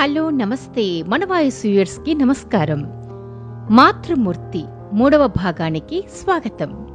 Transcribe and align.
Hello 0.00 0.30
నమస్తే. 0.30 1.02
మన 1.02 1.24
వాయిస్కి 1.24 2.14
నమస్కారం. 2.14 2.80
మాతృమూర్తి 3.70 4.64
మూడవ 4.92 5.26
భాగానికి 5.26 6.04
స్వాగతం. 6.22 6.86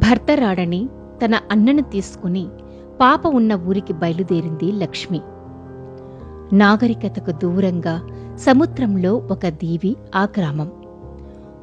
భర్త 0.00 0.26
రాడని 0.34 0.88
తన 1.24 1.34
అన్నను 1.50 1.82
తీసుకుని 1.82 2.46
పాప 3.00 3.26
ఉన్న 3.26 3.54
ఊరికి 3.54 3.92
బయలుదేరింది 3.92 4.72
లక్ష్మి. 4.72 5.20
నాగరికతకు 6.56 7.30
దూరంగా 7.30 8.02
సముద్రంలో 8.34 9.14
ఒక 9.14 9.46
దీవి 9.46 9.96
ఆ 10.14 10.22
గ్రామం. 10.22 10.72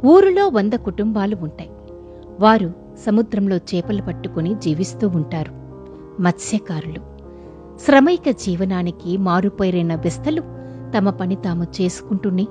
ఊరిలో 0.05 0.47
వంద 0.47 0.73
కుటుంబాలు 0.73 1.35
ఉంటాయి. 1.35 1.71
వారు 2.39 2.73
సముద్రంలో 3.05 3.55
చేపలు 3.55 4.01
పట్టుకుని 4.01 4.55
జీవిస్తూ 4.55 5.07
ఉంటారు. 5.07 5.51
మత్స్యకారులు. 6.21 7.12
శ్రమైక 7.85 8.29
జీవనానికి 8.29 9.17
మారుపైరైన 9.17 9.95
బెస్తలు 9.95 10.41
తమ 10.97 11.09
పని 11.09 11.35
తాము 11.35 11.63
చేసుకుంటూనే 11.63 12.47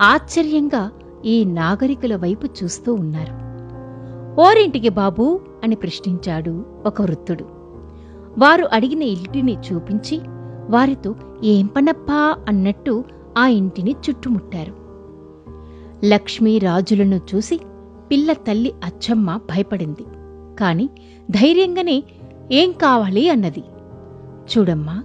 ఆశ్చర్యంగా 0.00 0.90
ఈ 1.24 1.44
నాగరికుల 1.44 2.16
వైపు 2.16 2.46
చూస్తూ 2.46 2.94
ఉన్నారు. 2.94 3.32
ఓరింటికి 4.40 4.88
బాబూ 4.88 5.40
అని 5.64 5.74
ప్రశ్నించాడు 5.74 6.64
ఒక 6.86 7.02
వృద్ధుడు. 7.02 7.44
వారు 8.38 8.68
అడిగిన 8.72 9.02
ఇంటిని 9.02 9.56
చూపించి 9.72 10.20
వారితో 10.70 11.14
ఏం 11.44 11.66
పనప్పా 11.66 12.36
అన్నట్టు 12.48 13.04
ఆ 13.38 13.46
ఇంటిని 13.46 13.90
చుట్టుముట్టారు. 13.90 14.74
లక్ష్మీ 16.04 16.58
రాజులను 16.58 17.20
చూసి 17.34 17.60
పిల్ల 18.10 18.32
తల్లి 18.32 18.72
అచ్చమ్మ 18.84 19.36
భయపడింది. 19.36 20.04
కాని 20.60 20.88
ధైర్యంగానే 21.30 22.04
ఏం 22.52 22.72
కావాలి 22.72 23.28
అన్నది. 23.28 23.62
చూడమ్మా 24.50 25.02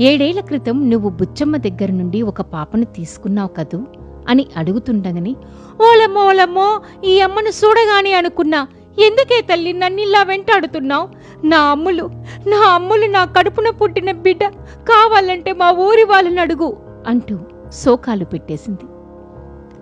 ఏడేళ్ళ 0.00 0.40
క్రితం 0.40 0.90
నువ్వు 0.90 1.10
బుచ్చమ్మ 1.10 1.56
దగ్గర 1.56 1.92
నుండి 1.92 2.22
ఒక 2.22 2.40
పాపను 2.40 2.84
తీసుకున్నావు 2.84 3.48
కదూ? 3.48 3.80
అని 4.28 4.46
అడుగుతుండగానే 4.56 5.36
ఓలమ్మో 5.82 6.26
ఓలమ్మో 6.26 6.80
ఈ 7.04 7.20
అమ్మను 7.20 7.48
చూడగాని 7.48 8.14
అనుకున్నా. 8.14 8.68
ఎందుకే 9.06 9.40
తల్లి 9.40 9.72
నన్నిలా 9.72 10.22
వెంటాడుతున్నావు? 10.22 11.08
నా 11.46 11.58
అమ్ములు 11.58 12.10
నా 12.46 12.68
అమ్ములు 12.68 13.06
నా 13.06 13.24
కడుపున 13.24 13.70
పుట్టిన 13.70 14.12
బిడ్డ 14.12 14.44
కావాలంటే 14.88 15.52
మా 15.52 15.70
ఊరి 15.70 16.04
వాళ్ళని 16.04 16.40
అడుగు 16.40 16.76
అంటూ 17.06 17.38
శోకాలు 17.72 18.24
పెట్టేసింది. 18.24 18.84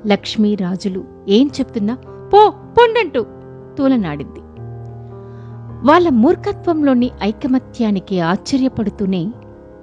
లక్ష్మీ 0.09 0.55
రాజులు 0.55 1.05
ఏం 1.29 1.51
చెప్తున్నా? 1.61 1.95
పో 2.33 2.53
పొండంటూ 2.79 3.27
తూలనాడింది. 3.79 4.41
వాళ్ళ 5.85 6.09
మూర్ఖత్వంలోని 6.09 7.11
ఐకమత్యానికి 7.23 8.21
ఆశ్చర్యపడుతూనే 8.21 9.27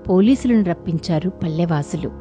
పోలీసులను 0.10 0.64
రప్పించారు 0.64 1.30
పల్లెవాసులు. 1.30 2.12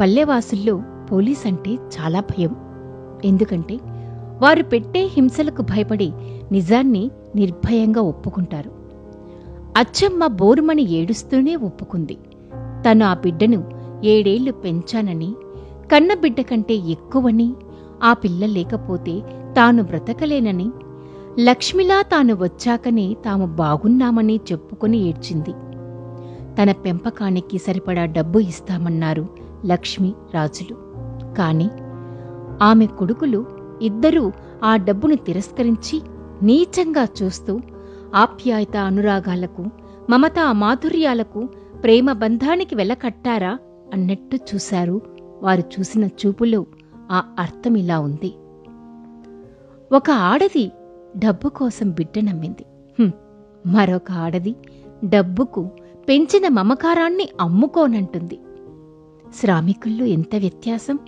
పల్లెవాసుల్లో 0.00 0.82
పోలీస్ 1.12 1.46
అంటే 1.46 1.70
చాలా 1.70 2.20
భయం. 2.20 2.56
ఎందుకంటే 3.24 3.78
వారు 4.42 4.62
పెట్టే 4.62 5.04
హింసలకు 5.04 5.62
భయపడి 5.62 6.12
నిజాన్ని 6.52 7.10
నిర్భయంగా 7.36 8.00
ఒప్పుకుంటారు. 8.00 8.70
అచ్చమ్మ 9.76 10.26
బోరుమని 10.26 10.92
ఏడుస్తూనే 10.92 11.56
ఒప్పుకుంది. 11.56 12.16
తను 12.56 13.06
ఆ 13.06 13.14
బిడ్డను 13.14 13.70
ఏడేళ్ళు 14.04 14.52
పెంచానని 14.52 15.34
కన్న 15.92 16.14
బిడ్డ 16.14 16.40
కంటే 16.40 16.74
ఎక్కువని 16.74 17.54
ఆ 18.02 18.12
పిల్ల 18.12 18.46
లేకపోతే 18.46 19.22
తాను 19.56 19.82
బ్రతకలేనని 19.82 20.70
లక్ష్మిలా 21.40 22.02
తాను 22.02 22.34
వచ్చాకనే 22.34 23.16
తాము 23.24 23.46
బాగున్నామని 23.46 24.40
చెప్పుకొని 24.52 24.98
ఏడ్చింది. 24.98 25.52
తన 26.62 26.72
పెంపకానికి 26.72 27.58
సరిపడా 27.58 28.04
డబ్బు 28.04 28.38
ఇస్తామన్నారు 28.38 29.28
లక్ష్మి 29.66 30.14
రాజులు. 30.34 30.76
కాని 31.34 31.70
ఆమె 32.62 32.86
కొడుకులు 32.86 33.46
ఇద్దరూ 33.82 34.32
ఆ 34.64 34.76
డబ్బును 34.76 35.16
తిరస్కరించి 35.16 36.02
నీచంగా 36.42 37.08
చూస్తూ 37.22 37.60
ఆప్యాయత 38.14 38.76
అనురాగాలకు 38.76 39.64
మమతా 40.10 40.52
మాధుర్యాలకు 40.52 41.48
ప్రేమ 41.82 42.12
బంధానికి 42.12 42.74
వెలకట్టారా 42.74 43.58
అన్నట్టు 43.92 44.36
చూశారు. 44.36 45.00
వారు 45.42 45.60
చూసిన 45.60 46.04
చూపులో 46.04 46.66
ఆ 46.96 47.22
అర్థమిలా 47.38 48.00
ఉంది. 48.00 48.34
ఒక 49.96 50.10
ఆడది 50.10 50.72
డబ్బు 51.16 51.48
కోసం 51.48 51.90
బిడ్డ 51.90 52.24
నమ్మింది. 52.24 52.64
మరొక 53.66 54.12
ఆడది 54.12 54.54
డబ్బుకు 55.04 55.70
పెంచిన 56.08 56.48
మమకారాన్ని 56.48 57.28
అమ్ముకోనంటుంది. 57.40 58.38
శ్రామికుల్లో 59.40 60.06
ఎంత 60.06 60.36
వ్యత్యాసం? 60.36 60.98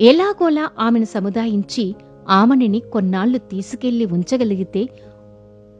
ఎలాగోలా 0.00 0.68
ఆమెను 0.78 1.04
సముదాయించి 1.04 1.94
ఆమెని 2.28 2.80
కొన్నాళ్ళు 2.80 3.38
తీసుకెళ్ళి 3.38 4.04
ఉంచగలిగితే 4.04 4.88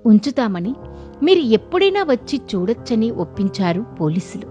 ఉంచుతామని 0.06 0.74
మీరు 1.22 1.38
ఎప్పుడైనా 1.38 2.02
వచ్చి 2.02 2.40
చూడొచ్చని 2.54 3.10
ఒప్పించారు 3.10 3.80
పోలీసులు. 4.00 4.46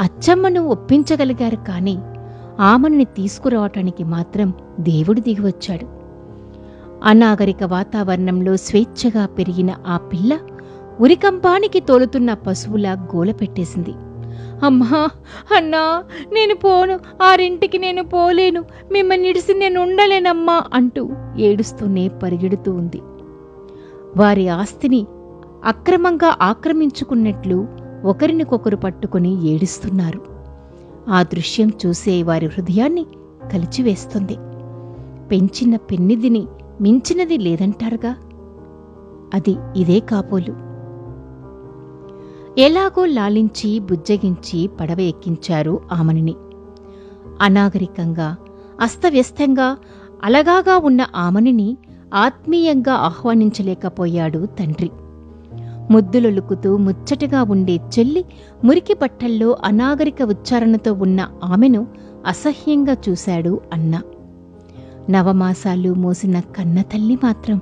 అచ్చమ్మను 0.00 0.66
ఒప్పించగలిగారు 0.66 1.56
కానీ 1.56 1.98
ఆమెని 2.60 3.04
తీసుకురావటానికి 3.04 4.04
మాత్రం 4.04 4.52
దేవుడు 4.80 5.20
దిగివచ్చాడు 5.20 5.99
అనాగరిక 7.04 7.64
వాతావరణంలో 7.64 8.56
స్వేచ్ఛగా 8.56 9.26
పెరిగిన 9.26 9.70
ఆ 9.86 9.96
పిల్ల 9.96 10.38
ఉరికంపానికి 11.00 11.80
తోలుతున్న 11.80 12.34
పశువులా 12.34 12.92
గోల 12.92 13.32
పెట్టేసింది 13.32 13.90
అమ్మా 14.64 15.08
అన్నా 15.56 16.04
నేను 16.32 16.54
పోను. 16.54 17.00
ఆరింటికి 17.22 17.78
నేను 17.78 18.02
పోలేను. 18.02 18.64
మిమ్మల్ని 18.92 19.26
నిడిసి 19.26 19.54
నేను 19.54 19.82
ఉండలేనమ్మా 19.82 20.62
అంటూ 20.74 21.10
ఏడుస్తూనే 21.38 22.08
పరిగెడుతూ 22.08 22.72
ఉంది. 22.72 23.00
వారి 24.16 24.48
ఆస్తిని 24.48 25.06
అక్రమంగా 25.64 26.36
ఆక్రమించుకున్నట్లు 26.42 27.68
ఒకరినికొకరు 28.04 28.76
పట్టుకుని 28.76 29.48
ఏడుస్తున్నారు. 29.48 30.22
ఆ 31.08 31.22
దృశ్యం 31.22 31.72
చూసే 31.86 32.22
వారి 32.22 32.46
హృదయాన్ని 32.46 33.06
కలిచివేస్తుంది. 33.52 34.36
పెంచిన 35.28 35.76
పెన్నిదిని 35.76 36.46
మించినది 36.80 37.38
లేదంటారుగా? 37.38 38.16
అది 39.34 39.56
ఇదే 39.76 40.00
కాపోలు 40.00 40.70
ఎలాగో 42.60 43.04
లాలించి 43.04 43.78
బుజ్జగించి 43.78 44.70
పడవ 44.80 45.00
ఎక్కించారు 45.00 45.80
ఆమనిని. 45.92 46.34
అనాగరికంగా 47.40 48.36
అస్తవ్యస్తంగా 48.80 49.76
అలగాగా 50.24 50.78
ఉన్న 50.78 51.06
ఆమనిని 51.16 51.76
ఆత్మీయంగా 52.14 52.92
ఆహ్వానించలేకపోయాడు 52.92 54.46
తండ్రి. 54.46 54.90
ముద్దులొలుకుతూ 55.90 56.76
ముచ్చటగా 56.76 57.42
ఉండే 57.42 57.76
చెల్లి 57.76 58.24
మురికి 58.64 58.94
బట్టల్లో 58.94 59.56
అనాగరిక 59.64 60.22
ఉచ్చారణతో 60.22 60.92
ఉన్న 60.92 61.28
ఆమెను 61.44 61.86
అసహ్యంగా 62.26 62.96
చూశాడు 63.08 63.60
అన్న. 63.72 64.00
నవమాసాలు 65.10 65.94
మోసిన 65.94 66.40
కన్న 66.40 66.82
తల్లి 66.82 67.16
మాత్రం 67.16 67.58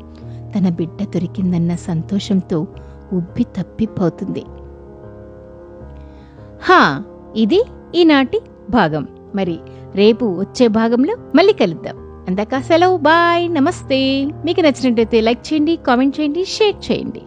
తన 0.57 0.69
బిడ్డ 0.69 1.03
దొరికిందన్న 1.03 1.75
సంతోషంతో 1.75 2.67
ఉబ్బి 3.13 3.45
తప్పిపోతుంది. 3.45 4.43
హా 6.63 7.05
ఇది 7.37 7.65
ఈనాటి 7.95 8.41
భాగం. 8.71 9.09
మరి 9.35 9.59
రేపు 9.95 10.25
వచ్చే 10.25 10.69
భాగంలో 10.69 11.17
మళ్ళీ 11.35 11.53
కలుద్దాం. 11.53 11.97
అందాక 12.29 12.59
సెలవు 12.59 12.97
బాయ్ 12.97 13.55
నమస్తే. 13.55 14.25
మీకు 14.25 14.61
నచ్చినట్టయితే 14.61 15.21
లైక్ 15.21 15.53
చేయండి 15.53 15.77
కామెంట్ 15.77 16.21
చేయండి 16.21 16.45
షేర్ 16.45 16.93
చేయండి. 16.93 17.23